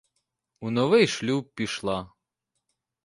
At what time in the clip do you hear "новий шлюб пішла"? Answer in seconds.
0.71-2.11